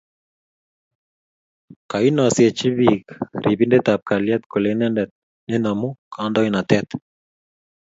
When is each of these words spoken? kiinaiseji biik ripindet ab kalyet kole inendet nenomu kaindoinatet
kiinaiseji 1.89 2.67
biik 2.77 3.03
ripindet 3.43 3.85
ab 3.93 4.01
kalyet 4.09 4.41
kole 4.51 4.67
inendet 4.73 5.09
nenomu 5.47 5.87
kaindoinatet 6.13 6.87